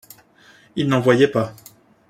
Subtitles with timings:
[0.75, 1.53] Il n’en voyait pas!